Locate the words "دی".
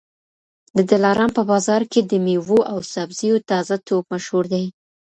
4.53-4.65